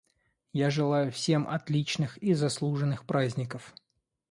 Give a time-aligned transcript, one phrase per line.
[0.53, 3.71] Я желаю всем отличных и заслуженных праздников.